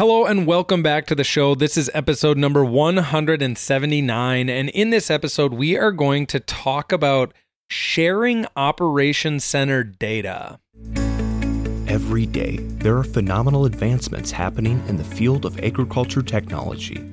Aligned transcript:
Hello 0.00 0.24
and 0.24 0.46
welcome 0.46 0.82
back 0.82 1.06
to 1.08 1.14
the 1.14 1.24
show. 1.24 1.54
This 1.54 1.76
is 1.76 1.90
episode 1.92 2.38
number 2.38 2.64
179. 2.64 4.48
And 4.48 4.70
in 4.70 4.88
this 4.88 5.10
episode, 5.10 5.52
we 5.52 5.76
are 5.76 5.92
going 5.92 6.26
to 6.28 6.40
talk 6.40 6.90
about 6.90 7.34
sharing 7.68 8.46
operation 8.56 9.40
Center 9.40 9.84
data. 9.84 10.58
Every 11.86 12.24
day, 12.24 12.56
there 12.56 12.96
are 12.96 13.04
phenomenal 13.04 13.66
advancements 13.66 14.30
happening 14.30 14.82
in 14.88 14.96
the 14.96 15.04
field 15.04 15.44
of 15.44 15.60
agriculture 15.60 16.22
technology. 16.22 17.06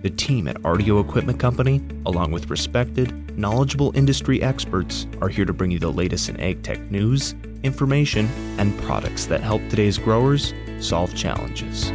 The 0.00 0.08
team 0.08 0.48
at 0.48 0.56
RDO 0.62 1.04
Equipment 1.04 1.38
Company, 1.38 1.82
along 2.06 2.32
with 2.32 2.48
respected, 2.48 3.36
knowledgeable 3.36 3.94
industry 3.94 4.42
experts, 4.42 5.06
are 5.20 5.28
here 5.28 5.44
to 5.44 5.52
bring 5.52 5.70
you 5.70 5.78
the 5.78 5.92
latest 5.92 6.30
in 6.30 6.40
ag 6.40 6.62
tech 6.62 6.80
news, 6.90 7.34
information, 7.64 8.30
and 8.56 8.80
products 8.80 9.26
that 9.26 9.42
help 9.42 9.60
today's 9.68 9.98
growers 9.98 10.54
solve 10.80 11.14
challenges. 11.14 11.92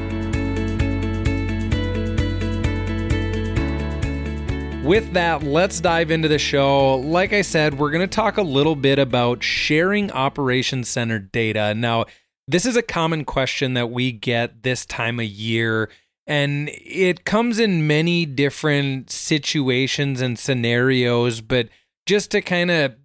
With 4.86 5.14
that, 5.14 5.42
let's 5.42 5.82
dive 5.82 6.12
into 6.12 6.28
the 6.28 6.38
show. 6.38 6.98
Like 6.98 7.34
I 7.34 7.42
said, 7.42 7.80
we're 7.80 7.90
going 7.90 8.08
to 8.08 8.16
talk 8.16 8.38
a 8.38 8.44
little 8.44 8.76
bit 8.76 9.00
about 9.00 9.42
sharing 9.42 10.12
Operations 10.12 10.90
Center 10.90 11.18
data. 11.18 11.74
Now, 11.74 12.06
this 12.48 12.68
is 12.68 12.76
a 12.76 12.84
common 12.84 13.26
question 13.26 13.74
that 13.74 13.90
we 13.90 14.12
get 14.12 14.62
this 14.62 14.86
time 14.86 15.20
of 15.20 15.26
year, 15.26 15.90
and 16.28 16.70
it 16.72 17.26
comes 17.26 17.58
in 17.58 17.88
many 17.88 18.28
different 18.28 19.10
situations 19.10 20.22
and 20.22 20.38
scenarios. 20.38 21.42
But 21.42 21.70
just 22.06 22.30
to 22.32 22.42
kind 22.42 22.70
of 22.70 22.96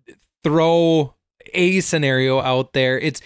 throw 0.45 1.15
a 1.55 1.81
scenario 1.81 2.41
out 2.41 2.75
there, 2.75 2.99
it's 2.99 3.23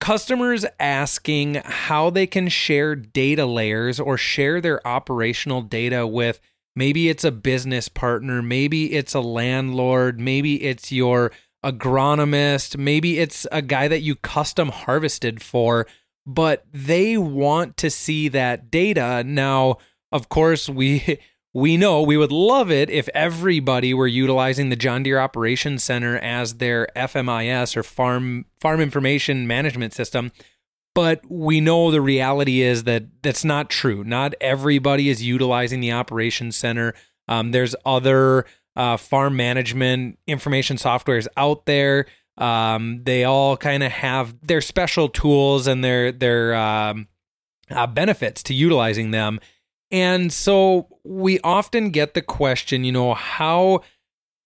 customers 0.00 0.64
asking 0.78 1.62
how 1.64 2.10
they 2.10 2.28
can 2.28 2.46
share 2.46 2.94
data 2.94 3.44
layers 3.44 3.98
or 3.98 4.16
share 4.16 4.60
their 4.60 4.86
operational 4.86 5.62
data 5.62 6.06
with 6.06 6.38
maybe 6.78 7.08
it's 7.08 7.24
a 7.24 7.32
business 7.32 7.88
partner, 7.88 8.40
maybe 8.40 8.94
it's 8.94 9.12
a 9.12 9.20
landlord, 9.20 10.20
maybe 10.20 10.62
it's 10.62 10.92
your 10.92 11.32
agronomist, 11.64 12.78
maybe 12.78 13.18
it's 13.18 13.48
a 13.50 13.60
guy 13.60 13.88
that 13.88 14.00
you 14.00 14.14
custom 14.14 14.68
harvested 14.68 15.42
for, 15.42 15.88
but 16.24 16.64
they 16.72 17.18
want 17.18 17.76
to 17.76 17.90
see 17.90 18.28
that 18.28 18.70
data. 18.70 19.24
Now, 19.26 19.78
of 20.12 20.28
course, 20.28 20.68
we 20.68 21.18
we 21.52 21.76
know 21.76 22.00
we 22.00 22.16
would 22.16 22.30
love 22.30 22.70
it 22.70 22.88
if 22.90 23.08
everybody 23.08 23.92
were 23.92 24.06
utilizing 24.06 24.68
the 24.68 24.76
John 24.76 25.02
Deere 25.02 25.18
Operations 25.18 25.82
Center 25.82 26.16
as 26.18 26.54
their 26.54 26.86
FMIS 26.94 27.76
or 27.76 27.82
farm 27.82 28.46
farm 28.60 28.80
information 28.80 29.48
management 29.48 29.94
system. 29.94 30.30
But 30.98 31.22
we 31.30 31.60
know 31.60 31.92
the 31.92 32.00
reality 32.00 32.60
is 32.60 32.82
that 32.82 33.04
that's 33.22 33.44
not 33.44 33.70
true. 33.70 34.02
Not 34.02 34.34
everybody 34.40 35.08
is 35.08 35.22
utilizing 35.22 35.78
the 35.78 35.92
Operations 35.92 36.56
Center. 36.56 36.92
Um, 37.28 37.52
there's 37.52 37.76
other 37.86 38.46
uh, 38.74 38.96
farm 38.96 39.36
management 39.36 40.18
information 40.26 40.76
softwares 40.76 41.28
out 41.36 41.66
there. 41.66 42.06
Um, 42.36 43.04
they 43.04 43.22
all 43.22 43.56
kind 43.56 43.84
of 43.84 43.92
have 43.92 44.34
their 44.44 44.60
special 44.60 45.08
tools 45.08 45.68
and 45.68 45.84
their 45.84 46.10
their 46.10 46.56
um, 46.56 47.06
uh, 47.70 47.86
benefits 47.86 48.42
to 48.42 48.52
utilizing 48.52 49.12
them. 49.12 49.38
And 49.92 50.32
so 50.32 50.88
we 51.04 51.38
often 51.44 51.90
get 51.90 52.14
the 52.14 52.22
question, 52.22 52.82
you 52.82 52.90
know, 52.90 53.14
how, 53.14 53.82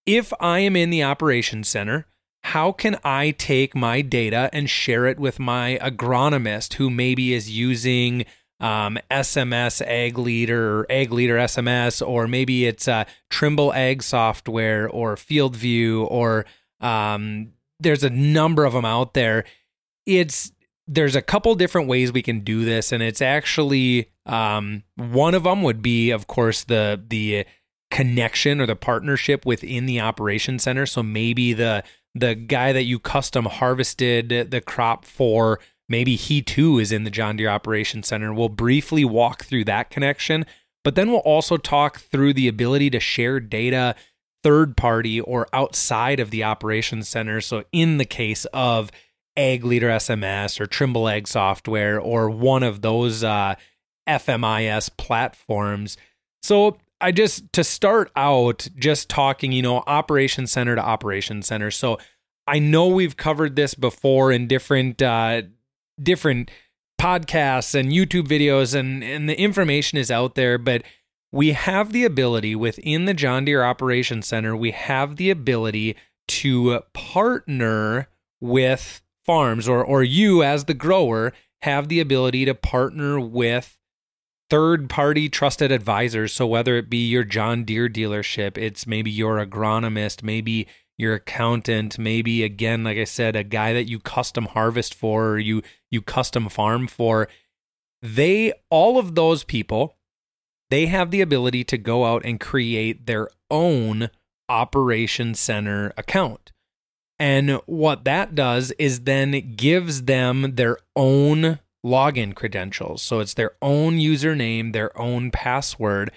if 0.05 0.35
I 0.39 0.59
am 0.59 0.77
in 0.77 0.91
the 0.91 1.03
operations 1.03 1.69
center, 1.69 2.05
how 2.45 2.73
can 2.73 2.99
I 3.05 3.31
take 3.33 3.75
my 3.75 4.03
data 4.03 4.51
and 4.53 4.69
share 4.69 5.07
it 5.07 5.19
with 5.19 5.39
my 5.39 5.79
agronomist 5.81 6.75
who 6.75 6.91
maybe 6.91 7.33
is 7.33 7.51
using 7.51 8.25
um, 8.61 8.99
SMS 9.11 9.85
Ag 9.87 10.19
Leader 10.19 10.81
or 10.81 10.87
Ag 10.91 11.13
Leader 11.13 11.37
SMS, 11.37 12.07
or 12.07 12.29
maybe 12.29 12.67
it's 12.67 12.87
uh, 12.87 13.05
Trimble 13.31 13.73
Ag 13.73 14.03
Software 14.03 14.89
or 14.89 15.17
FieldView, 15.17 16.07
or 16.11 16.47
um, 16.81 17.53
there's 17.81 18.05
a 18.05 18.11
number 18.11 18.65
of 18.65 18.73
them 18.73 18.85
out 18.85 19.15
there. 19.15 19.45
It's 20.07 20.53
there's 20.87 21.17
a 21.17 21.23
couple 21.23 21.55
different 21.55 21.89
ways 21.89 22.13
we 22.13 22.23
can 22.23 22.41
do 22.41 22.65
this, 22.65 22.93
and 22.93 23.03
it's 23.03 23.23
actually 23.23 24.11
um, 24.27 24.85
one 24.97 25.35
of 25.35 25.43
them 25.45 25.63
would 25.63 25.83
be, 25.83 26.11
of 26.11 26.27
course, 26.29 26.65
the 26.65 27.03
the 27.09 27.45
connection 27.91 28.61
or 28.61 28.67
the 28.67 28.77
partnership 28.77 29.45
within 29.45 29.87
the 29.87 30.01
operation 30.01 30.59
center. 30.59 30.87
So 30.87 31.03
maybe 31.03 31.53
the 31.53 31.85
the 32.15 32.35
guy 32.35 32.73
that 32.73 32.85
you 32.85 32.99
custom 32.99 33.47
harvested 33.47 34.51
the 34.51 34.61
crop 34.61 35.05
for, 35.05 35.61
maybe 35.89 36.17
he 36.17 36.43
too 36.43 36.79
is 36.79 36.93
in 36.93 37.05
the 37.05 37.11
John 37.11 37.37
Deere 37.37 37.49
Operation 37.49 38.03
Center. 38.03 38.33
We'll 38.33 38.49
briefly 38.49 39.05
walk 39.05 39.45
through 39.45 39.65
that 39.65 39.91
connection, 39.91 40.45
but 40.85 40.95
then 40.95 41.11
we'll 41.11 41.21
also 41.21 41.57
talk 41.57 42.01
through 42.01 42.35
the 42.35 42.49
ability 42.49 42.91
to 42.91 43.01
share 43.01 43.41
data 43.41 43.95
third 44.43 44.77
party 44.77 45.21
or 45.21 45.47
outside 45.53 46.21
of 46.21 46.31
the 46.31 46.45
operations 46.45 47.09
center. 47.09 47.41
So 47.41 47.65
in 47.73 47.99
the 47.99 48.05
case 48.05 48.45
of 48.47 48.91
Ag 49.37 49.65
Leader 49.65 49.89
SMS 49.89 50.61
or 50.61 50.67
Trimble 50.67 51.09
Ag 51.09 51.27
Software 51.27 51.99
or 51.99 52.29
one 52.29 52.63
of 52.63 52.83
those 52.83 53.25
uh, 53.25 53.55
FMIS 54.09 54.91
platforms. 54.97 55.97
So 56.43 56.77
I 57.03 57.11
just 57.11 57.53
to 57.53 57.65
start 57.65 58.11
out 58.15 58.69
just 58.77 59.11
talking, 59.11 59.53
you 59.53 59.61
know, 59.61 59.83
operation 59.87 60.47
center 60.47 60.77
to 60.77 60.83
operation 60.83 61.43
center. 61.43 61.71
So 61.71 61.99
I 62.47 62.61
know 62.61 62.87
we've 62.87 63.17
covered 63.17 63.57
this 63.57 63.75
before 63.75 64.31
in 64.33 64.47
different 64.47 65.03
uh 65.03 65.43
different 66.01 66.51
podcasts 67.01 67.75
and 67.75 67.91
YouTube 67.91 68.29
videos 68.29 68.75
and 68.75 69.03
and 69.03 69.29
the 69.29 69.39
information 69.39 69.99
is 69.99 70.11
out 70.11 70.37
there, 70.37 70.59
but 70.59 70.83
we 71.33 71.53
have 71.53 71.93
the 71.93 72.05
ability 72.05 72.55
within 72.55 73.07
the 73.07 73.15
John 73.15 73.45
Deere 73.45 73.65
Operations 73.65 74.29
Center, 74.29 74.55
we 74.55 74.71
have 74.71 75.17
the 75.17 75.31
ability 75.31 75.97
to 76.29 76.81
partner 76.93 78.09
with 78.41 79.03
farms 79.27 79.69
or 79.69 79.85
or 79.85 80.05
you 80.05 80.43
as 80.43 80.67
the 80.67 80.75
grower 80.75 81.33
have 81.63 81.89
the 81.89 82.01
ability 82.01 82.45
to 82.45 82.55
partner 82.55 83.19
with 83.19 83.79
third 84.53 84.91
party 84.91 85.31
trusted 85.31 85.73
advisors. 85.73 86.31
So 86.31 86.47
whether 86.47 86.77
it 86.77 86.91
be 86.91 87.09
your 87.09 87.25
John 87.25 87.65
Deere 87.65 87.89
dealership 87.89 88.59
it's 88.59 88.87
maybe 88.87 89.11
your 89.11 89.43
agronomist 89.45 90.23
maybe 90.23 90.67
your 90.99 91.15
accountant 91.15 91.99
maybe 91.99 92.45
again 92.45 92.85
like 92.85 92.99
I 92.99 93.05
said 93.05 93.35
a 93.35 93.45
guy 93.45 93.73
that 93.73 93.89
you 93.89 93.99
custom 93.99 94.45
harvest 94.45 94.93
for 94.93 95.31
or 95.31 95.39
you 95.39 95.63
you 95.91 96.03
custom 96.03 96.51
farm 96.51 96.87
for 96.87 97.29
they 98.03 98.53
all 98.69 98.99
of 98.99 99.15
those 99.15 99.43
people 99.43 99.97
they 100.69 100.85
have 100.85 101.11
the 101.11 101.23
ability 101.23 101.65
to 101.65 101.79
go 101.79 102.05
out 102.05 102.23
and 102.23 102.39
create 102.39 103.07
their 103.07 103.31
own 103.51 104.11
operation 104.51 105.35
center 105.35 105.95
account. 105.97 106.53
And 107.19 107.61
what 107.67 108.05
that 108.05 108.35
does 108.35 108.71
is 108.73 109.01
then 109.01 109.55
gives 109.57 110.03
them 110.03 110.57
their 110.57 110.77
own 110.95 111.59
login 111.85 112.35
credentials. 112.35 113.03
So 113.03 113.21
it's 113.21 113.35
their 113.35 113.53
own 113.61 113.97
username, 113.97 114.73
their 114.73 114.97
own 114.99 115.31
password. 115.31 116.11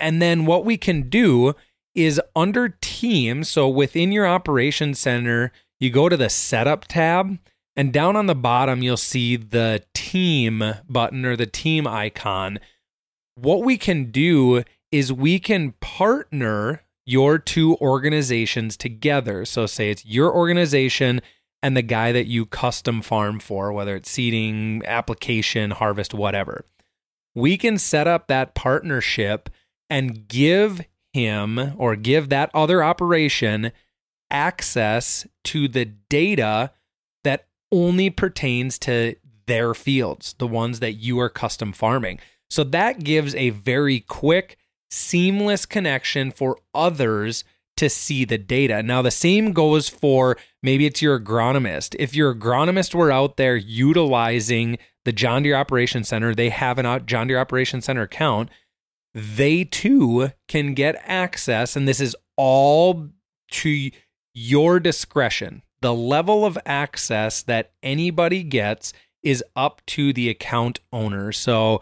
And 0.00 0.20
then 0.20 0.46
what 0.46 0.64
we 0.64 0.76
can 0.76 1.08
do 1.08 1.54
is 1.94 2.20
under 2.34 2.76
team, 2.80 3.44
so 3.44 3.68
within 3.68 4.10
your 4.10 4.26
operations 4.26 4.98
center, 4.98 5.52
you 5.78 5.90
go 5.90 6.08
to 6.08 6.16
the 6.16 6.28
setup 6.30 6.86
tab 6.86 7.38
and 7.76 7.92
down 7.92 8.16
on 8.16 8.26
the 8.26 8.34
bottom 8.34 8.82
you'll 8.82 8.96
see 8.96 9.36
the 9.36 9.84
team 9.94 10.62
button 10.88 11.24
or 11.24 11.36
the 11.36 11.46
team 11.46 11.86
icon. 11.86 12.58
What 13.34 13.64
we 13.64 13.76
can 13.76 14.10
do 14.10 14.64
is 14.92 15.12
we 15.12 15.38
can 15.38 15.72
partner 15.80 16.82
your 17.06 17.38
two 17.38 17.76
organizations 17.80 18.76
together. 18.76 19.44
So, 19.44 19.66
say 19.66 19.90
it's 19.90 20.06
your 20.06 20.32
organization 20.32 21.20
and 21.64 21.74
the 21.74 21.82
guy 21.82 22.12
that 22.12 22.26
you 22.26 22.44
custom 22.44 23.00
farm 23.00 23.40
for, 23.40 23.72
whether 23.72 23.96
it's 23.96 24.10
seeding, 24.10 24.82
application, 24.84 25.70
harvest, 25.70 26.12
whatever. 26.12 26.66
We 27.34 27.56
can 27.56 27.78
set 27.78 28.06
up 28.06 28.26
that 28.28 28.54
partnership 28.54 29.48
and 29.88 30.28
give 30.28 30.82
him 31.14 31.72
or 31.78 31.96
give 31.96 32.28
that 32.28 32.50
other 32.52 32.84
operation 32.84 33.72
access 34.30 35.26
to 35.44 35.66
the 35.66 35.86
data 35.86 36.70
that 37.22 37.46
only 37.72 38.10
pertains 38.10 38.78
to 38.80 39.14
their 39.46 39.72
fields, 39.72 40.34
the 40.36 40.46
ones 40.46 40.80
that 40.80 40.92
you 40.92 41.18
are 41.18 41.30
custom 41.30 41.72
farming. 41.72 42.20
So 42.50 42.62
that 42.64 43.02
gives 43.02 43.34
a 43.36 43.48
very 43.50 44.00
quick, 44.00 44.58
seamless 44.90 45.64
connection 45.64 46.30
for 46.30 46.58
others 46.74 47.42
to 47.76 47.88
see 47.88 48.24
the 48.24 48.38
data. 48.38 48.82
Now, 48.82 49.02
the 49.02 49.10
same 49.10 49.52
goes 49.52 49.88
for 49.88 50.36
maybe 50.62 50.86
it's 50.86 51.02
your 51.02 51.18
agronomist. 51.18 51.96
If 51.98 52.14
your 52.14 52.34
agronomist 52.34 52.94
were 52.94 53.10
out 53.10 53.36
there 53.36 53.56
utilizing 53.56 54.78
the 55.04 55.12
John 55.12 55.42
Deere 55.42 55.56
Operations 55.56 56.08
Center, 56.08 56.34
they 56.34 56.50
have 56.50 56.78
an 56.78 57.06
John 57.06 57.26
Deere 57.26 57.38
Operations 57.38 57.84
Center 57.84 58.02
account, 58.02 58.48
they 59.14 59.64
too 59.64 60.30
can 60.48 60.74
get 60.74 61.00
access. 61.04 61.76
And 61.76 61.86
this 61.86 62.00
is 62.00 62.16
all 62.36 63.08
to 63.50 63.90
your 64.34 64.80
discretion. 64.80 65.62
The 65.80 65.94
level 65.94 66.44
of 66.44 66.58
access 66.64 67.42
that 67.42 67.72
anybody 67.82 68.42
gets 68.42 68.92
is 69.22 69.44
up 69.54 69.82
to 69.86 70.12
the 70.12 70.28
account 70.28 70.80
owner. 70.92 71.32
So, 71.32 71.80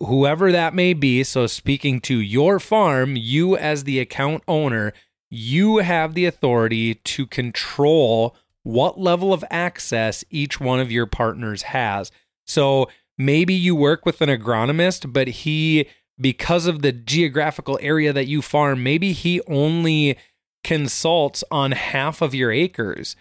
whoever 0.00 0.52
that 0.52 0.74
may 0.74 0.92
be. 0.92 1.24
So, 1.24 1.46
speaking 1.46 2.00
to 2.02 2.18
your 2.18 2.60
farm, 2.60 3.16
you 3.16 3.56
as 3.56 3.84
the 3.84 4.00
account 4.00 4.42
owner, 4.46 4.92
you 5.30 5.78
have 5.78 6.14
the 6.14 6.26
authority 6.26 6.94
to 6.94 7.26
control 7.26 8.36
what 8.62 9.00
level 9.00 9.32
of 9.32 9.44
access 9.50 10.24
each 10.30 10.60
one 10.60 10.80
of 10.80 10.92
your 10.92 11.06
partners 11.06 11.62
has. 11.62 12.10
So, 12.46 12.88
maybe 13.16 13.54
you 13.54 13.74
work 13.74 14.06
with 14.06 14.20
an 14.20 14.28
agronomist, 14.28 15.12
but 15.12 15.28
he, 15.28 15.86
because 16.20 16.66
of 16.66 16.82
the 16.82 16.92
geographical 16.92 17.78
area 17.82 18.12
that 18.12 18.26
you 18.26 18.42
farm, 18.42 18.82
maybe 18.82 19.12
he 19.12 19.40
only 19.48 20.16
consults 20.64 21.44
on 21.50 21.72
half 21.72 22.20
of 22.22 22.34
your 22.34 22.52
acres. 22.52 23.16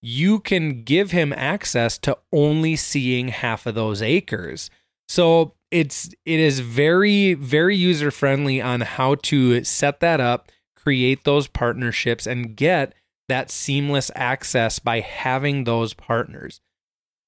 You 0.00 0.40
can 0.40 0.82
give 0.82 1.10
him 1.10 1.32
access 1.32 1.98
to 1.98 2.18
only 2.32 2.76
seeing 2.76 3.28
half 3.28 3.66
of 3.66 3.74
those 3.74 4.02
acres. 4.02 4.70
So 5.08 5.54
it's 5.70 6.10
it 6.26 6.40
is 6.40 6.60
very 6.60 7.34
very 7.34 7.76
user 7.76 8.10
friendly 8.10 8.60
on 8.60 8.82
how 8.82 9.16
to 9.16 9.64
set 9.64 10.00
that 10.00 10.20
up, 10.20 10.50
create 10.82 11.24
those 11.24 11.46
partnerships 11.46 12.26
and 12.26 12.56
get 12.56 12.94
that 13.28 13.50
seamless 13.50 14.10
access 14.14 14.78
by 14.78 15.00
having 15.00 15.64
those 15.64 15.94
partners. 15.94 16.60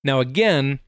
Now 0.03 0.21
again, 0.21 0.81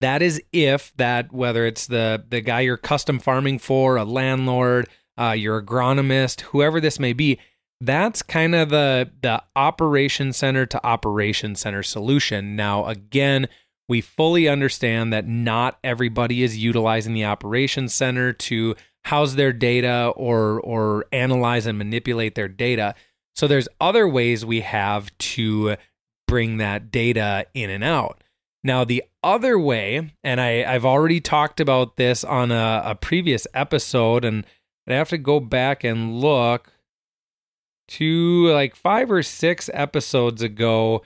that 0.00 0.20
is 0.22 0.42
if 0.52 0.92
that 0.96 1.32
whether 1.32 1.64
it's 1.64 1.86
the 1.86 2.24
the 2.28 2.40
guy 2.40 2.60
you're 2.60 2.76
custom 2.76 3.18
farming 3.18 3.60
for, 3.60 3.96
a 3.96 4.04
landlord, 4.04 4.88
uh, 5.18 5.30
your 5.30 5.62
agronomist, 5.62 6.42
whoever 6.42 6.80
this 6.80 6.98
may 6.98 7.12
be, 7.12 7.38
that's 7.80 8.22
kind 8.22 8.54
of 8.54 8.68
the 8.68 9.10
the 9.22 9.42
operation 9.56 10.32
center 10.32 10.66
to 10.66 10.86
operation 10.86 11.54
center 11.54 11.82
solution. 11.82 12.56
Now 12.56 12.86
again, 12.86 13.48
we 13.88 14.00
fully 14.00 14.48
understand 14.48 15.12
that 15.12 15.26
not 15.26 15.78
everybody 15.84 16.42
is 16.42 16.58
utilizing 16.58 17.14
the 17.14 17.24
operations 17.24 17.94
center 17.94 18.32
to 18.32 18.74
house 19.04 19.34
their 19.34 19.52
data 19.52 20.12
or 20.16 20.60
or 20.60 21.06
analyze 21.12 21.66
and 21.66 21.78
manipulate 21.78 22.34
their 22.34 22.48
data. 22.48 22.94
So 23.34 23.46
there's 23.46 23.68
other 23.80 24.06
ways 24.08 24.44
we 24.44 24.60
have 24.60 25.16
to 25.18 25.76
bring 26.26 26.58
that 26.58 26.90
data 26.90 27.46
in 27.54 27.70
and 27.70 27.84
out. 27.84 28.22
Now 28.62 28.84
the 28.84 29.04
other 29.22 29.58
way, 29.58 30.12
and 30.22 30.40
I, 30.40 30.64
I've 30.64 30.86
already 30.86 31.20
talked 31.20 31.60
about 31.60 31.96
this 31.96 32.24
on 32.24 32.50
a, 32.50 32.82
a 32.84 32.94
previous 32.94 33.46
episode, 33.52 34.24
and 34.24 34.46
I 34.88 34.94
have 34.94 35.10
to 35.10 35.18
go 35.18 35.40
back 35.40 35.84
and 35.84 36.20
look 36.20 36.72
to 37.88 38.46
like 38.48 38.74
five 38.74 39.10
or 39.10 39.22
six 39.22 39.68
episodes 39.74 40.40
ago. 40.40 41.02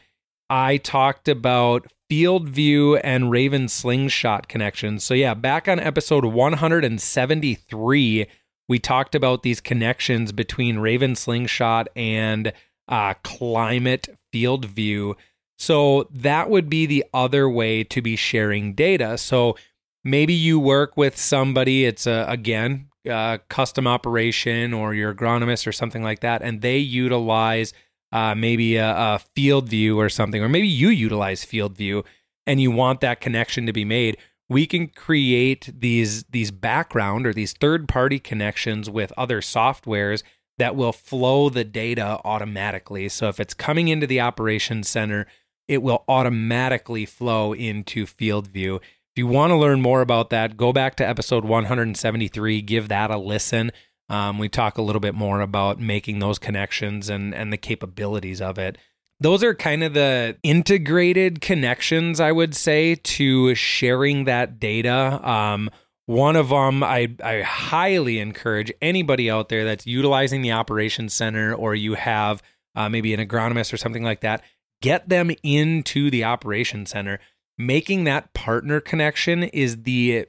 I 0.50 0.79
talked 0.79 1.29
about 1.29 1.87
field 2.09 2.49
view 2.49 2.97
and 2.97 3.31
Raven 3.31 3.69
slingshot 3.69 4.49
connections. 4.49 5.05
So, 5.05 5.15
yeah, 5.15 5.35
back 5.35 5.69
on 5.69 5.79
episode 5.79 6.25
173, 6.25 8.27
we 8.69 8.79
talked 8.79 9.15
about 9.15 9.43
these 9.43 9.61
connections 9.61 10.33
between 10.33 10.79
Raven 10.79 11.15
slingshot 11.15 11.89
and 11.95 12.55
uh, 12.89 13.12
climate 13.23 14.09
field 14.33 14.65
view. 14.65 15.17
So, 15.59 16.09
that 16.11 16.49
would 16.49 16.71
be 16.71 16.87
the 16.87 17.05
other 17.12 17.47
way 17.49 17.85
to 17.85 18.01
be 18.01 18.17
sharing 18.17 18.75
data. 18.75 19.19
So, 19.19 19.56
maybe 20.03 20.33
you 20.33 20.59
work 20.59 20.97
with 20.97 21.19
somebody, 21.19 21.85
it's 21.85 22.06
a, 22.06 22.25
again, 22.27 22.89
a 23.06 23.41
custom 23.51 23.87
operation 23.87 24.73
or 24.73 24.94
your 24.94 25.15
agronomist 25.15 25.67
or 25.67 25.73
something 25.73 26.03
like 26.03 26.21
that, 26.21 26.41
and 26.43 26.62
they 26.62 26.79
utilize 26.79 27.75
uh, 28.12 28.34
maybe 28.34 28.76
a, 28.76 28.90
a, 28.90 29.20
field 29.34 29.69
view 29.69 29.99
or 29.99 30.08
something, 30.08 30.43
or 30.43 30.49
maybe 30.49 30.69
you 30.69 30.88
utilize 30.88 31.44
field 31.44 31.76
view 31.76 32.05
and 32.46 32.60
you 32.60 32.70
want 32.70 33.00
that 33.00 33.20
connection 33.20 33.66
to 33.66 33.72
be 33.72 33.84
made, 33.84 34.16
we 34.49 34.66
can 34.66 34.88
create 34.88 35.70
these 35.78 36.25
these 36.25 36.50
background 36.50 37.26
or 37.26 37.32
these 37.32 37.52
third 37.52 37.88
party 37.88 38.19
connections 38.19 38.88
with 38.88 39.12
other 39.16 39.40
softwares 39.40 40.22
that 40.56 40.75
will 40.75 40.93
flow 40.93 41.49
the 41.49 41.64
data 41.64 42.20
automatically. 42.25 43.08
So 43.08 43.28
if 43.28 43.38
it's 43.38 43.55
coming 43.55 43.88
into 43.88 44.06
the 44.06 44.20
operations 44.20 44.88
center, 44.88 45.26
it 45.69 45.82
will 45.82 46.05
automatically 46.08 47.06
flow 47.06 47.52
into 47.52 48.06
field 48.06 48.49
view. 48.49 48.76
If 48.76 49.19
you 49.19 49.26
want 49.26 49.50
to 49.50 49.56
learn 49.56 49.81
more 49.81 50.00
about 50.00 50.31
that, 50.31 50.56
go 50.56 50.72
back 50.72 50.96
to 50.96 51.08
episode 51.08 51.44
173, 51.44 52.62
give 52.62 52.88
that 52.88 53.10
a 53.10 53.19
listen. 53.19 53.70
Um, 54.08 54.38
we 54.38 54.49
talk 54.49 54.78
a 54.78 54.82
little 54.82 55.00
bit 55.00 55.14
more 55.14 55.40
about 55.40 55.78
making 55.78 56.19
those 56.19 56.38
connections 56.38 57.08
and, 57.08 57.34
and 57.34 57.52
the 57.52 57.56
capabilities 57.58 58.40
of 58.40 58.58
it. 58.58 58.78
Those 59.20 59.43
are 59.43 59.55
kind 59.55 59.82
of 59.82 59.94
the 59.94 60.37
integrated 60.43 61.40
connections, 61.40 62.20
I 62.20 62.32
would 62.32 62.55
say, 62.55 62.94
to 62.94 63.55
sharing 63.55 64.25
that 64.25 64.60
data. 64.60 65.20
Um, 65.28 65.70
one 66.06 66.37
of 66.37 66.49
them, 66.49 66.82
I, 66.82 67.14
I 67.22 67.43
highly 67.43 68.19
encourage 68.19 68.72
anybody 68.81 69.31
out 69.31 69.49
there 69.50 69.64
that's 69.64 69.87
utilizing 69.87 70.40
the 70.40 70.52
operations 70.52 71.12
center 71.12 71.52
or 71.52 71.75
you 71.75 71.94
have 71.94 72.43
uh, 72.75 72.88
maybe 72.88 73.12
an 73.12 73.20
agronomist 73.20 73.72
or 73.72 73.76
something 73.76 74.05
like 74.05 74.20
that, 74.20 74.43
get 74.81 75.08
them 75.08 75.32
into 75.43 76.10
the 76.10 76.25
operations 76.25 76.90
center. 76.90 77.19
Making 77.58 78.05
that 78.05 78.32
partner 78.34 78.81
connection 78.81 79.43
is 79.43 79.82
the 79.82 80.26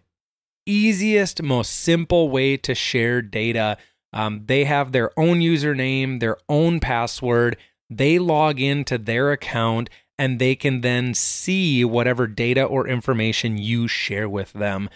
easiest, 0.70 1.42
most 1.42 1.72
simple 1.72 2.30
way 2.30 2.58
to 2.58 2.76
share 2.76 3.22
data. 3.22 3.78
Um, 4.14 4.44
they 4.46 4.66
have 4.66 4.92
their 4.92 5.18
own 5.18 5.40
username, 5.40 6.20
their 6.20 6.38
own 6.48 6.80
password. 6.80 7.58
They 7.90 8.20
log 8.20 8.60
into 8.60 8.98
their 8.98 9.32
account 9.32 9.90
and 10.18 10.38
they 10.38 10.56
can 10.56 10.82
then 10.82 11.14
see 11.14 11.86
whatever 11.86 12.28
data 12.28 12.64
or 12.64 12.88
information 12.88 13.58
you 13.58 13.88
share 13.88 14.28
with 14.28 14.54
them. 14.54 14.90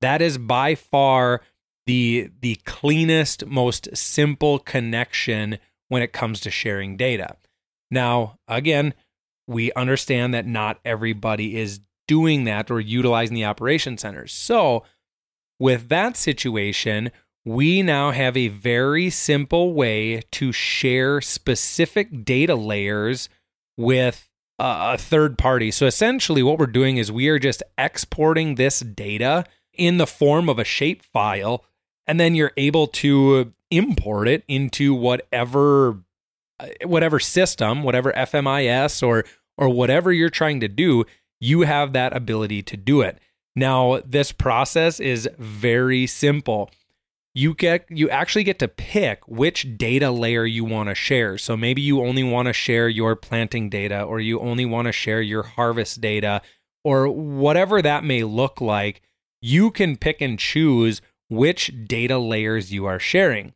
That 0.00 0.22
is 0.22 0.38
by 0.38 0.74
far 0.74 1.42
the 1.86 2.30
the 2.40 2.56
cleanest, 2.64 3.46
most 3.46 3.94
simple 3.96 4.58
connection 4.58 5.58
when 5.88 6.02
it 6.02 6.12
comes 6.12 6.40
to 6.40 6.50
sharing 6.50 6.96
data. 6.96 7.36
Now, 7.90 8.38
again, 8.48 8.94
we 9.46 9.72
understand 9.72 10.32
that 10.32 10.46
not 10.46 10.78
everybody 10.84 11.58
is 11.58 11.80
doing 12.06 12.44
that 12.44 12.70
or 12.70 12.80
utilizing 12.80 13.34
the 13.34 13.44
operation 13.44 13.98
centers. 13.98 14.32
So, 14.32 14.84
with 15.60 15.88
that 15.90 16.16
situation, 16.16 17.12
we 17.44 17.82
now 17.82 18.10
have 18.10 18.36
a 18.36 18.48
very 18.48 19.10
simple 19.10 19.72
way 19.72 20.22
to 20.32 20.50
share 20.50 21.20
specific 21.20 22.24
data 22.24 22.54
layers 22.56 23.28
with 23.76 24.28
a 24.58 24.98
third 24.98 25.38
party. 25.38 25.70
So 25.70 25.86
essentially, 25.86 26.42
what 26.42 26.58
we're 26.58 26.66
doing 26.66 26.96
is 26.96 27.12
we 27.12 27.28
are 27.28 27.38
just 27.38 27.62
exporting 27.78 28.56
this 28.56 28.80
data 28.80 29.44
in 29.72 29.98
the 29.98 30.06
form 30.06 30.48
of 30.48 30.58
a 30.58 30.64
shape 30.64 31.02
file, 31.02 31.64
and 32.06 32.18
then 32.18 32.34
you're 32.34 32.52
able 32.56 32.86
to 32.88 33.52
import 33.70 34.28
it 34.28 34.44
into 34.48 34.92
whatever 34.92 36.00
uh, 36.58 36.66
whatever 36.84 37.18
system, 37.18 37.82
whatever 37.82 38.12
FMIS 38.12 39.06
or 39.06 39.24
or 39.56 39.68
whatever 39.68 40.12
you're 40.12 40.30
trying 40.30 40.60
to 40.60 40.68
do, 40.68 41.04
you 41.38 41.62
have 41.62 41.92
that 41.92 42.14
ability 42.14 42.62
to 42.62 42.76
do 42.76 43.00
it. 43.00 43.18
Now, 43.56 44.00
this 44.04 44.32
process 44.32 45.00
is 45.00 45.28
very 45.38 46.06
simple. 46.06 46.70
You 47.34 47.54
get 47.54 47.86
you 47.88 48.10
actually 48.10 48.44
get 48.44 48.58
to 48.58 48.68
pick 48.68 49.26
which 49.28 49.76
data 49.76 50.10
layer 50.10 50.44
you 50.44 50.64
want 50.64 50.88
to 50.88 50.94
share. 50.94 51.38
So 51.38 51.56
maybe 51.56 51.80
you 51.80 52.00
only 52.00 52.24
want 52.24 52.46
to 52.46 52.52
share 52.52 52.88
your 52.88 53.14
planting 53.14 53.70
data 53.70 54.02
or 54.02 54.18
you 54.20 54.40
only 54.40 54.66
want 54.66 54.86
to 54.86 54.92
share 54.92 55.22
your 55.22 55.44
harvest 55.44 56.00
data 56.00 56.42
or 56.82 57.08
whatever 57.08 57.82
that 57.82 58.04
may 58.04 58.24
look 58.24 58.60
like. 58.60 59.02
You 59.40 59.70
can 59.70 59.96
pick 59.96 60.20
and 60.20 60.38
choose 60.38 61.00
which 61.28 61.72
data 61.86 62.18
layers 62.18 62.72
you 62.72 62.86
are 62.86 62.98
sharing. 62.98 63.54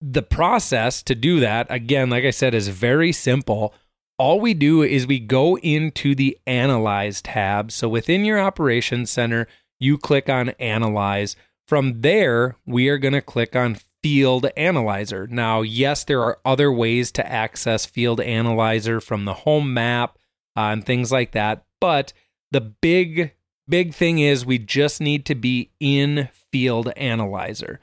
The 0.00 0.22
process 0.22 1.02
to 1.04 1.14
do 1.14 1.40
that, 1.40 1.66
again, 1.70 2.10
like 2.10 2.24
I 2.24 2.30
said, 2.30 2.54
is 2.54 2.68
very 2.68 3.10
simple 3.10 3.72
all 4.18 4.40
we 4.40 4.54
do 4.54 4.82
is 4.82 5.06
we 5.06 5.18
go 5.18 5.58
into 5.58 6.14
the 6.14 6.38
Analyze 6.46 7.20
tab. 7.22 7.72
So 7.72 7.88
within 7.88 8.24
your 8.24 8.38
Operations 8.38 9.10
Center, 9.10 9.46
you 9.80 9.98
click 9.98 10.28
on 10.28 10.50
Analyze. 10.50 11.36
From 11.66 12.02
there, 12.02 12.56
we 12.64 12.88
are 12.88 12.98
going 12.98 13.14
to 13.14 13.22
click 13.22 13.56
on 13.56 13.78
Field 14.02 14.46
Analyzer. 14.56 15.26
Now, 15.26 15.62
yes, 15.62 16.04
there 16.04 16.22
are 16.22 16.38
other 16.44 16.70
ways 16.70 17.10
to 17.12 17.26
access 17.26 17.86
Field 17.86 18.20
Analyzer 18.20 19.00
from 19.00 19.24
the 19.24 19.34
home 19.34 19.72
map 19.74 20.18
uh, 20.56 20.60
and 20.60 20.84
things 20.84 21.10
like 21.10 21.32
that. 21.32 21.64
But 21.80 22.12
the 22.50 22.60
big, 22.60 23.32
big 23.68 23.94
thing 23.94 24.18
is 24.18 24.46
we 24.46 24.58
just 24.58 25.00
need 25.00 25.24
to 25.26 25.34
be 25.34 25.70
in 25.80 26.28
Field 26.52 26.92
Analyzer. 26.96 27.80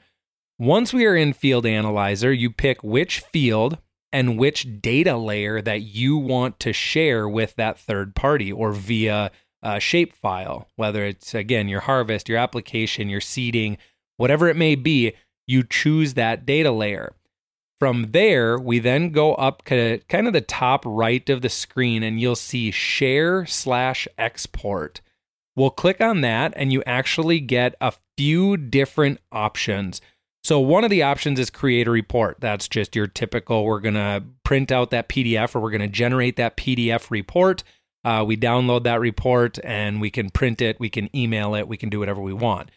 Once 0.58 0.92
we 0.92 1.04
are 1.04 1.16
in 1.16 1.32
Field 1.32 1.66
Analyzer, 1.66 2.32
you 2.32 2.50
pick 2.50 2.82
which 2.84 3.20
field 3.20 3.78
and 4.12 4.38
which 4.38 4.80
data 4.80 5.16
layer 5.16 5.62
that 5.62 5.82
you 5.82 6.16
want 6.16 6.60
to 6.60 6.72
share 6.72 7.28
with 7.28 7.56
that 7.56 7.78
third 7.78 8.14
party 8.14 8.52
or 8.52 8.72
via 8.72 9.30
a 9.62 9.76
shapefile, 9.76 10.66
whether 10.76 11.04
it's 11.04 11.34
again 11.34 11.68
your 11.68 11.80
harvest, 11.80 12.28
your 12.28 12.38
application, 12.38 13.08
your 13.08 13.20
seeding, 13.20 13.78
whatever 14.16 14.48
it 14.48 14.56
may 14.56 14.74
be, 14.74 15.12
you 15.46 15.62
choose 15.62 16.14
that 16.14 16.44
data 16.44 16.70
layer. 16.70 17.14
From 17.78 18.12
there, 18.12 18.58
we 18.58 18.78
then 18.78 19.10
go 19.10 19.34
up 19.34 19.64
to 19.64 20.00
kind 20.08 20.26
of 20.26 20.32
the 20.32 20.40
top 20.40 20.84
right 20.86 21.28
of 21.28 21.42
the 21.42 21.48
screen 21.48 22.02
and 22.02 22.20
you'll 22.20 22.36
see 22.36 22.70
share 22.70 23.44
slash 23.46 24.06
export. 24.16 25.00
We'll 25.56 25.70
click 25.70 26.00
on 26.00 26.20
that 26.20 26.52
and 26.56 26.72
you 26.72 26.82
actually 26.86 27.40
get 27.40 27.74
a 27.80 27.92
few 28.16 28.56
different 28.56 29.18
options. 29.32 30.00
So, 30.44 30.58
one 30.58 30.82
of 30.82 30.90
the 30.90 31.02
options 31.02 31.38
is 31.38 31.50
create 31.50 31.86
a 31.86 31.90
report. 31.90 32.38
That's 32.40 32.66
just 32.66 32.96
your 32.96 33.06
typical, 33.06 33.64
we're 33.64 33.80
going 33.80 33.94
to 33.94 34.24
print 34.44 34.72
out 34.72 34.90
that 34.90 35.08
PDF 35.08 35.54
or 35.54 35.60
we're 35.60 35.70
going 35.70 35.82
to 35.82 35.88
generate 35.88 36.36
that 36.36 36.56
PDF 36.56 37.10
report. 37.10 37.62
Uh, 38.04 38.24
we 38.26 38.36
download 38.36 38.82
that 38.82 38.98
report 39.00 39.58
and 39.62 40.00
we 40.00 40.10
can 40.10 40.30
print 40.30 40.60
it, 40.60 40.80
we 40.80 40.90
can 40.90 41.14
email 41.16 41.54
it, 41.54 41.68
we 41.68 41.76
can 41.76 41.88
do 41.88 42.00
whatever 42.00 42.20
we 42.20 42.32
want. 42.32 42.70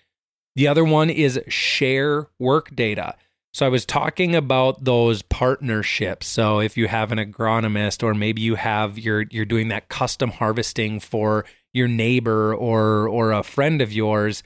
The 0.55 0.67
other 0.67 0.85
one 0.85 1.09
is 1.09 1.39
share 1.47 2.27
work 2.39 2.75
data. 2.75 3.15
So 3.55 3.65
I 3.65 3.69
was 3.69 3.85
talking 3.85 4.35
about 4.35 4.83
those 4.83 5.21
partnerships. 5.21 6.27
So 6.27 6.59
if 6.59 6.77
you 6.77 6.87
have 6.87 7.11
an 7.11 7.17
agronomist 7.17 8.03
or 8.03 8.13
maybe 8.13 8.41
you 8.41 8.55
have 8.55 8.99
you're 8.99 9.25
you're 9.31 9.45
doing 9.45 9.69
that 9.69 9.87
custom 9.89 10.29
harvesting 10.29 10.99
for 10.99 11.45
your 11.73 11.87
neighbor 11.87 12.53
or 12.53 13.07
or 13.07 13.31
a 13.31 13.43
friend 13.43 13.81
of 13.81 13.93
yours, 13.93 14.43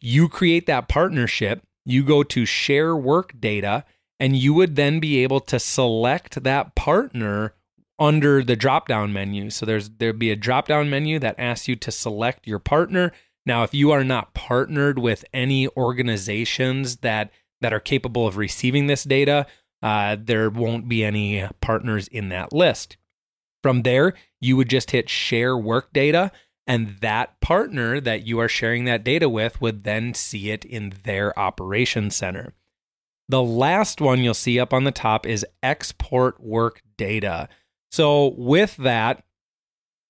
you 0.00 0.28
create 0.28 0.66
that 0.66 0.88
partnership, 0.88 1.62
you 1.88 2.04
go 2.04 2.22
to 2.22 2.44
share 2.44 2.94
work 2.94 3.32
data 3.40 3.82
and 4.20 4.36
you 4.36 4.52
would 4.52 4.76
then 4.76 5.00
be 5.00 5.22
able 5.22 5.40
to 5.40 5.58
select 5.58 6.42
that 6.44 6.74
partner 6.74 7.54
under 7.98 8.44
the 8.44 8.56
drop 8.56 8.86
down 8.86 9.12
menu. 9.12 9.48
So 9.48 9.64
there's 9.64 9.88
there'd 9.88 10.18
be 10.18 10.30
a 10.30 10.36
drop 10.36 10.68
down 10.68 10.90
menu 10.90 11.18
that 11.18 11.38
asks 11.38 11.66
you 11.66 11.76
to 11.76 11.90
select 11.90 12.46
your 12.46 12.58
partner. 12.58 13.12
Now 13.46 13.62
if 13.62 13.72
you 13.72 13.90
are 13.90 14.04
not 14.04 14.34
partnered 14.34 14.98
with 14.98 15.24
any 15.32 15.66
organizations 15.68 16.98
that 16.98 17.30
that 17.62 17.72
are 17.72 17.80
capable 17.80 18.26
of 18.26 18.36
receiving 18.36 18.86
this 18.86 19.04
data, 19.04 19.46
uh, 19.82 20.16
there 20.20 20.50
won't 20.50 20.88
be 20.88 21.02
any 21.02 21.48
partners 21.62 22.06
in 22.08 22.28
that 22.28 22.52
list. 22.52 22.98
From 23.62 23.82
there, 23.82 24.12
you 24.40 24.56
would 24.56 24.68
just 24.68 24.90
hit 24.90 25.08
share 25.08 25.56
work 25.56 25.92
data, 25.92 26.30
and 26.68 26.98
that 27.00 27.40
partner 27.40 27.98
that 27.98 28.26
you 28.26 28.38
are 28.38 28.48
sharing 28.48 28.84
that 28.84 29.02
data 29.02 29.28
with 29.28 29.58
would 29.60 29.84
then 29.84 30.12
see 30.12 30.50
it 30.50 30.66
in 30.66 30.92
their 31.02 31.36
operations 31.38 32.14
center. 32.14 32.52
The 33.26 33.42
last 33.42 34.02
one 34.02 34.22
you'll 34.22 34.34
see 34.34 34.60
up 34.60 34.74
on 34.74 34.84
the 34.84 34.92
top 34.92 35.26
is 35.26 35.46
export 35.62 36.40
work 36.40 36.82
data. 36.98 37.48
So, 37.90 38.34
with 38.36 38.76
that, 38.76 39.24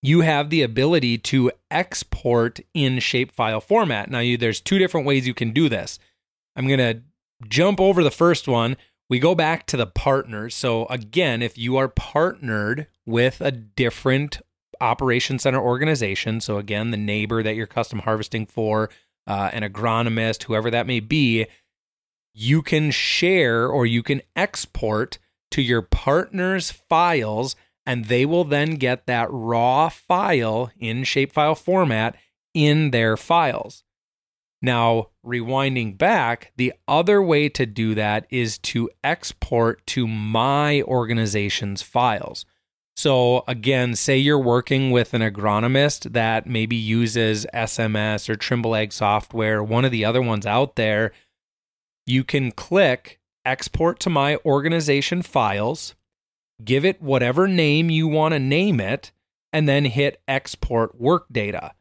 you 0.02 0.22
have 0.22 0.50
the 0.50 0.62
ability 0.62 1.18
to 1.18 1.52
export 1.70 2.60
in 2.74 2.96
shapefile 2.96 3.62
format. 3.62 4.10
Now, 4.10 4.18
you, 4.18 4.36
there's 4.36 4.60
two 4.60 4.78
different 4.78 5.06
ways 5.06 5.26
you 5.26 5.34
can 5.34 5.52
do 5.52 5.68
this. 5.68 6.00
I'm 6.56 6.66
going 6.66 6.78
to 6.78 7.02
jump 7.48 7.80
over 7.80 8.02
the 8.02 8.10
first 8.10 8.48
one, 8.48 8.76
we 9.08 9.18
go 9.18 9.34
back 9.34 9.66
to 9.66 9.76
the 9.76 9.86
partners. 9.86 10.54
So, 10.54 10.86
again, 10.86 11.40
if 11.40 11.56
you 11.56 11.76
are 11.76 11.88
partnered 11.88 12.88
with 13.06 13.40
a 13.40 13.52
different 13.52 14.40
operation 14.80 15.38
center 15.38 15.60
organization, 15.60 16.40
so 16.40 16.58
again, 16.58 16.90
the 16.90 16.96
neighbor 16.96 17.42
that 17.42 17.56
you're 17.56 17.66
custom 17.66 18.00
harvesting 18.00 18.46
for, 18.46 18.90
uh, 19.26 19.50
an 19.52 19.62
agronomist, 19.62 20.44
whoever 20.44 20.70
that 20.70 20.86
may 20.86 21.00
be, 21.00 21.46
you 22.34 22.62
can 22.62 22.90
share 22.90 23.68
or 23.68 23.84
you 23.84 24.02
can 24.02 24.22
export 24.36 25.18
to 25.50 25.62
your 25.62 25.82
partner's 25.82 26.70
files, 26.70 27.56
and 27.84 28.04
they 28.06 28.24
will 28.24 28.44
then 28.44 28.76
get 28.76 29.06
that 29.06 29.28
raw 29.30 29.88
file 29.88 30.70
in 30.78 31.02
shapefile 31.02 31.56
format 31.56 32.14
in 32.54 32.90
their 32.90 33.16
files. 33.16 33.82
Now, 34.60 35.08
rewinding 35.24 35.96
back, 35.96 36.52
the 36.56 36.72
other 36.88 37.22
way 37.22 37.48
to 37.50 37.64
do 37.64 37.94
that 37.94 38.26
is 38.30 38.58
to 38.58 38.90
export 39.04 39.86
to 39.88 40.06
my 40.06 40.82
organization's 40.82 41.82
files. 41.82 42.44
So, 42.98 43.44
again, 43.46 43.94
say 43.94 44.18
you're 44.18 44.40
working 44.40 44.90
with 44.90 45.14
an 45.14 45.22
agronomist 45.22 46.14
that 46.14 46.48
maybe 46.48 46.74
uses 46.74 47.46
SMS 47.54 48.28
or 48.28 48.34
Trimble 48.34 48.74
Ag 48.74 48.92
software, 48.92 49.62
one 49.62 49.84
of 49.84 49.92
the 49.92 50.04
other 50.04 50.20
ones 50.20 50.44
out 50.44 50.74
there. 50.74 51.12
You 52.06 52.24
can 52.24 52.50
click 52.50 53.20
export 53.44 54.00
to 54.00 54.10
my 54.10 54.36
organization 54.44 55.22
files, 55.22 55.94
give 56.64 56.84
it 56.84 57.00
whatever 57.00 57.46
name 57.46 57.88
you 57.88 58.08
want 58.08 58.34
to 58.34 58.40
name 58.40 58.80
it, 58.80 59.12
and 59.52 59.68
then 59.68 59.84
hit 59.84 60.20
export 60.26 61.00
work 61.00 61.26
data. 61.30 61.74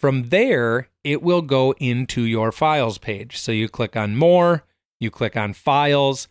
From 0.00 0.30
there, 0.30 0.88
it 1.04 1.22
will 1.22 1.42
go 1.42 1.74
into 1.78 2.22
your 2.22 2.50
files 2.50 2.98
page. 2.98 3.38
So 3.38 3.52
you 3.52 3.68
click 3.68 3.96
on 3.96 4.16
more, 4.16 4.64
you 4.98 5.12
click 5.12 5.36
on 5.36 5.52
files, 5.52 6.26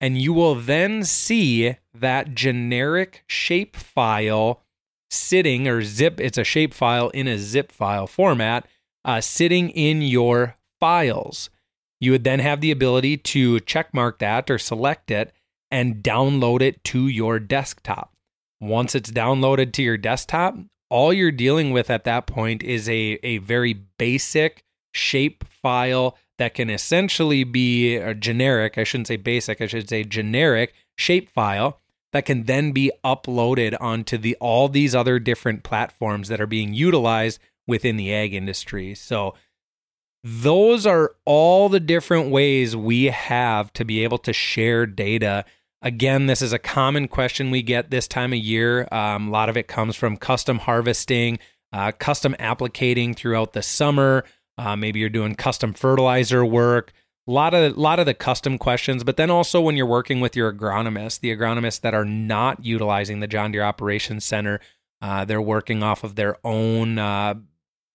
and 0.00 0.20
you 0.20 0.32
will 0.32 0.54
then 0.54 1.04
see 1.04 1.76
that 1.94 2.34
generic 2.34 3.24
shape 3.26 3.76
file 3.76 4.62
sitting 5.10 5.66
or 5.66 5.82
zip, 5.82 6.20
it's 6.20 6.38
a 6.38 6.44
shape 6.44 6.74
file 6.74 7.08
in 7.10 7.26
a 7.26 7.38
zip 7.38 7.72
file 7.72 8.06
format, 8.06 8.66
uh, 9.04 9.20
sitting 9.20 9.70
in 9.70 10.02
your 10.02 10.56
files. 10.78 11.50
You 12.00 12.12
would 12.12 12.24
then 12.24 12.40
have 12.40 12.60
the 12.60 12.70
ability 12.70 13.16
to 13.16 13.56
checkmark 13.60 14.18
that 14.18 14.50
or 14.50 14.58
select 14.58 15.10
it 15.10 15.32
and 15.70 16.02
download 16.02 16.60
it 16.60 16.84
to 16.84 17.08
your 17.08 17.38
desktop. 17.38 18.14
Once 18.60 18.94
it's 18.94 19.10
downloaded 19.10 19.72
to 19.72 19.82
your 19.82 19.96
desktop, 19.96 20.56
all 20.90 21.12
you're 21.12 21.32
dealing 21.32 21.70
with 21.70 21.90
at 21.90 22.04
that 22.04 22.26
point 22.26 22.62
is 22.62 22.88
a, 22.88 23.18
a 23.22 23.38
very 23.38 23.72
basic 23.72 24.62
shape 24.92 25.44
file 25.44 26.16
that 26.38 26.54
can 26.54 26.70
essentially 26.70 27.44
be 27.44 27.96
a 27.96 28.14
generic, 28.14 28.78
I 28.78 28.84
shouldn't 28.84 29.08
say 29.08 29.16
basic, 29.16 29.60
I 29.60 29.66
should 29.66 29.88
say 29.88 30.04
generic 30.04 30.74
shape 30.96 31.28
file 31.28 31.80
that 32.12 32.24
can 32.24 32.44
then 32.44 32.72
be 32.72 32.90
uploaded 33.04 33.76
onto 33.80 34.16
the 34.16 34.36
all 34.40 34.68
these 34.68 34.94
other 34.94 35.18
different 35.18 35.62
platforms 35.62 36.28
that 36.28 36.40
are 36.40 36.46
being 36.46 36.72
utilized 36.72 37.38
within 37.66 37.96
the 37.96 38.14
ag 38.14 38.32
industry. 38.32 38.94
So 38.94 39.34
those 40.24 40.86
are 40.86 41.12
all 41.24 41.68
the 41.68 41.80
different 41.80 42.30
ways 42.30 42.74
we 42.74 43.04
have 43.06 43.72
to 43.74 43.84
be 43.84 44.02
able 44.02 44.18
to 44.18 44.32
share 44.32 44.86
data 44.86 45.44
Again, 45.80 46.26
this 46.26 46.42
is 46.42 46.52
a 46.52 46.58
common 46.58 47.06
question 47.06 47.50
we 47.50 47.62
get 47.62 47.90
this 47.90 48.08
time 48.08 48.32
of 48.32 48.38
year. 48.40 48.88
Um, 48.90 49.28
a 49.28 49.30
lot 49.30 49.48
of 49.48 49.56
it 49.56 49.68
comes 49.68 49.94
from 49.94 50.16
custom 50.16 50.58
harvesting, 50.58 51.38
uh, 51.72 51.92
custom 51.92 52.34
applicating 52.40 53.14
throughout 53.14 53.52
the 53.52 53.62
summer. 53.62 54.24
Uh, 54.58 54.76
maybe 54.76 54.98
you're 54.98 55.08
doing 55.08 55.34
custom 55.34 55.72
fertilizer 55.72 56.44
work. 56.44 56.92
A 57.26 57.30
lot 57.30 57.54
of 57.54 57.76
lot 57.76 58.00
of 58.00 58.06
the 58.06 58.14
custom 58.14 58.58
questions, 58.58 59.04
but 59.04 59.16
then 59.16 59.30
also 59.30 59.60
when 59.60 59.76
you're 59.76 59.86
working 59.86 60.20
with 60.20 60.34
your 60.34 60.52
agronomist, 60.52 61.20
the 61.20 61.34
agronomists 61.34 61.80
that 61.82 61.94
are 61.94 62.04
not 62.04 62.64
utilizing 62.64 63.20
the 63.20 63.26
John 63.26 63.52
Deere 63.52 63.62
Operations 63.62 64.24
Center, 64.24 64.60
uh, 65.00 65.24
they're 65.24 65.40
working 65.40 65.82
off 65.82 66.04
of 66.04 66.16
their 66.16 66.36
own 66.44 66.98
uh, 66.98 67.34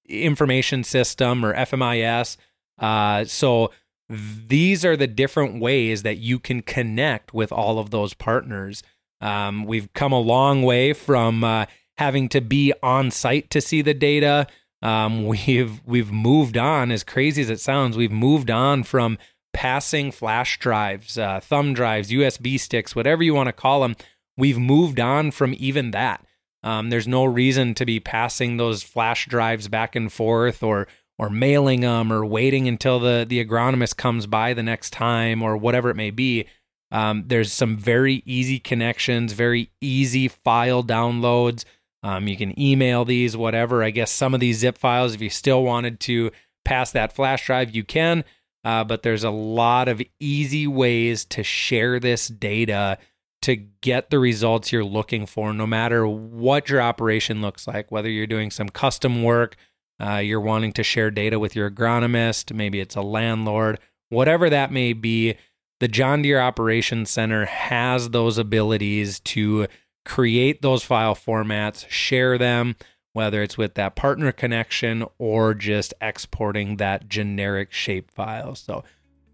information 0.07 0.83
system 0.83 1.43
or 1.43 1.53
FMIS. 1.53 2.37
Uh, 2.77 3.25
so 3.25 3.71
these 4.09 4.85
are 4.85 4.95
the 4.95 5.07
different 5.07 5.59
ways 5.59 6.03
that 6.03 6.17
you 6.17 6.39
can 6.39 6.61
connect 6.61 7.33
with 7.33 7.51
all 7.51 7.79
of 7.79 7.89
those 7.89 8.13
partners. 8.13 8.83
Um, 9.21 9.65
we've 9.65 9.91
come 9.93 10.11
a 10.11 10.19
long 10.19 10.63
way 10.63 10.93
from 10.93 11.43
uh, 11.43 11.65
having 11.97 12.29
to 12.29 12.41
be 12.41 12.73
on 12.83 13.11
site 13.11 13.49
to 13.51 13.61
see 13.61 13.81
the 13.81 13.93
data. 13.93 14.47
Um, 14.83 15.25
we've 15.27 15.81
we've 15.85 16.11
moved 16.11 16.57
on, 16.57 16.91
as 16.91 17.03
crazy 17.03 17.41
as 17.41 17.49
it 17.49 17.59
sounds, 17.59 17.97
we've 17.97 18.11
moved 18.11 18.51
on 18.51 18.83
from 18.83 19.17
passing 19.53 20.11
flash 20.11 20.59
drives, 20.59 21.17
uh, 21.17 21.39
thumb 21.39 21.73
drives, 21.73 22.11
USB 22.11 22.59
sticks, 22.59 22.95
whatever 22.95 23.23
you 23.23 23.33
want 23.33 23.47
to 23.47 23.53
call 23.53 23.81
them. 23.81 23.95
We've 24.37 24.59
moved 24.59 24.99
on 24.99 25.31
from 25.31 25.55
even 25.57 25.91
that. 25.91 26.25
Um, 26.63 26.89
there's 26.89 27.07
no 27.07 27.25
reason 27.25 27.73
to 27.75 27.85
be 27.85 27.99
passing 27.99 28.57
those 28.57 28.83
flash 28.83 29.27
drives 29.27 29.67
back 29.67 29.95
and 29.95 30.11
forth 30.11 30.61
or 30.63 30.87
or 31.19 31.29
mailing 31.29 31.81
them 31.81 32.11
or 32.11 32.25
waiting 32.25 32.67
until 32.67 32.99
the, 32.99 33.25
the 33.27 33.43
agronomist 33.43 33.97
comes 33.97 34.25
by 34.25 34.53
the 34.53 34.63
next 34.63 34.91
time 34.91 35.41
or 35.41 35.55
whatever 35.55 35.89
it 35.89 35.95
may 35.95 36.09
be. 36.09 36.45
Um, 36.91 37.25
there's 37.27 37.51
some 37.51 37.77
very 37.77 38.23
easy 38.25 38.59
connections, 38.59 39.33
very 39.33 39.71
easy 39.79 40.27
file 40.27 40.83
downloads. 40.83 41.65
Um, 42.03 42.27
you 42.27 42.35
can 42.35 42.59
email 42.59 43.05
these, 43.05 43.35
whatever. 43.35 43.81
I 43.81 43.89
guess 43.89 44.11
some 44.11 44.33
of 44.33 44.39
these 44.39 44.59
zip 44.59 44.77
files, 44.77 45.15
if 45.15 45.21
you 45.21 45.29
still 45.29 45.63
wanted 45.63 45.99
to 46.01 46.31
pass 46.65 46.91
that 46.91 47.13
flash 47.13 47.45
drive, 47.45 47.73
you 47.73 47.83
can. 47.83 48.23
Uh, 48.65 48.83
but 48.83 49.03
there's 49.03 49.23
a 49.23 49.29
lot 49.29 49.87
of 49.87 50.01
easy 50.19 50.67
ways 50.67 51.25
to 51.25 51.43
share 51.43 51.99
this 51.99 52.27
data 52.27 52.97
to 53.41 53.55
get 53.57 54.09
the 54.09 54.19
results 54.19 54.71
you're 54.71 54.85
looking 54.85 55.25
for, 55.25 55.53
no 55.53 55.67
matter 55.67 56.07
what 56.07 56.69
your 56.69 56.81
operation 56.81 57.41
looks 57.41 57.67
like, 57.67 57.91
whether 57.91 58.09
you're 58.09 58.25
doing 58.25 58.49
some 58.49 58.69
custom 58.69 59.21
work, 59.21 59.57
uh, 60.01 60.15
you're 60.15 60.39
wanting 60.39 60.71
to 60.71 60.81
share 60.81 61.11
data 61.11 61.37
with 61.37 61.53
your 61.53 61.69
agronomist, 61.69 62.55
maybe 62.55 62.79
it's 62.79 62.95
a 62.95 63.01
landlord, 63.01 63.79
whatever 64.09 64.49
that 64.49 64.71
may 64.71 64.93
be. 64.93 65.35
The 65.81 65.89
John 65.89 66.21
Deere 66.21 66.39
Operations 66.39 67.09
Center 67.09 67.43
has 67.45 68.11
those 68.11 68.37
abilities 68.37 69.19
to 69.21 69.67
create 70.05 70.61
those 70.61 70.83
file 70.83 71.15
formats, 71.15 71.87
share 71.89 72.37
them, 72.37 72.75
whether 73.13 73.41
it's 73.41 73.57
with 73.57 73.75
that 73.75 73.95
partner 73.95 74.31
connection 74.31 75.05
or 75.17 75.53
just 75.53 75.93
exporting 76.01 76.77
that 76.77 77.07
generic 77.07 77.71
shape 77.71 78.11
file. 78.11 78.55
So, 78.55 78.83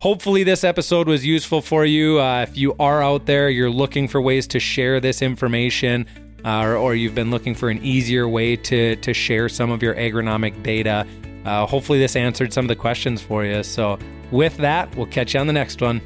hopefully, 0.01 0.43
this 0.43 0.63
episode 0.63 1.07
was 1.07 1.25
useful 1.25 1.61
for 1.61 1.85
you. 1.85 2.19
Uh, 2.19 2.41
if 2.41 2.57
you 2.57 2.75
are 2.79 3.01
out 3.01 3.25
there, 3.25 3.49
you're 3.49 3.69
looking 3.69 4.07
for 4.07 4.21
ways 4.21 4.47
to 4.47 4.59
share 4.59 4.99
this 4.99 5.21
information, 5.21 6.05
uh, 6.45 6.61
or, 6.61 6.75
or, 6.75 6.95
you've 6.95 7.15
been 7.15 7.31
looking 7.31 7.55
for 7.55 7.69
an 7.69 7.83
easier 7.83 8.27
way 8.27 8.55
to, 8.55 8.95
to 8.97 9.13
share 9.13 9.49
some 9.49 9.71
of 9.71 9.81
your 9.81 9.95
agronomic 9.95 10.61
data, 10.63 11.05
Uh, 11.45 11.65
hopefully, 11.65 11.99
this 11.99 12.15
answered 12.15 12.51
some 12.53 12.65
of 12.65 12.69
the 12.69 12.75
questions 12.75 13.21
for 13.21 13.45
you. 13.45 13.63
So, 13.63 13.97
with 14.31 14.57
that, 14.57 14.93
we'll 14.95 15.07
catch 15.07 15.33
you 15.33 15.39
on 15.39 15.47
the 15.47 15.53
next 15.53 15.81
one. 15.81 16.01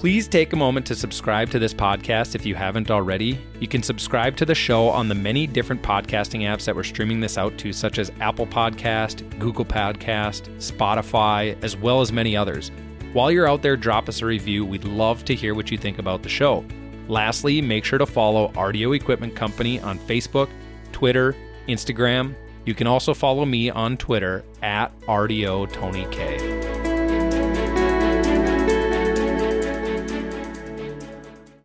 Please 0.00 0.26
take 0.28 0.54
a 0.54 0.56
moment 0.56 0.86
to 0.86 0.94
subscribe 0.94 1.50
to 1.50 1.58
this 1.58 1.74
podcast 1.74 2.34
if 2.34 2.46
you 2.46 2.54
haven't 2.54 2.90
already. 2.90 3.38
You 3.60 3.68
can 3.68 3.82
subscribe 3.82 4.34
to 4.38 4.46
the 4.46 4.54
show 4.54 4.88
on 4.88 5.08
the 5.08 5.14
many 5.14 5.46
different 5.46 5.82
podcasting 5.82 6.40
apps 6.40 6.64
that 6.64 6.74
we're 6.74 6.84
streaming 6.84 7.20
this 7.20 7.36
out 7.36 7.58
to, 7.58 7.70
such 7.70 7.98
as 7.98 8.10
Apple 8.18 8.46
Podcast, 8.46 9.38
Google 9.38 9.66
Podcast, 9.66 10.48
Spotify, 10.56 11.54
as 11.62 11.76
well 11.76 12.00
as 12.00 12.12
many 12.12 12.34
others. 12.34 12.70
While 13.12 13.30
you're 13.30 13.46
out 13.46 13.60
there, 13.60 13.76
drop 13.76 14.08
us 14.08 14.22
a 14.22 14.24
review. 14.24 14.64
We'd 14.64 14.84
love 14.84 15.22
to 15.26 15.34
hear 15.34 15.54
what 15.54 15.70
you 15.70 15.76
think 15.76 15.98
about 15.98 16.22
the 16.22 16.30
show. 16.30 16.64
Lastly, 17.06 17.60
make 17.60 17.84
sure 17.84 17.98
to 17.98 18.06
follow 18.06 18.48
RDO 18.52 18.96
Equipment 18.96 19.36
Company 19.36 19.80
on 19.80 19.98
Facebook, 19.98 20.48
Twitter, 20.92 21.36
Instagram. 21.68 22.34
You 22.64 22.72
can 22.72 22.86
also 22.86 23.12
follow 23.12 23.44
me 23.44 23.68
on 23.68 23.98
Twitter 23.98 24.46
at 24.62 24.98
RDO 25.00 25.70
Tony 25.74 26.06
K. 26.10 26.49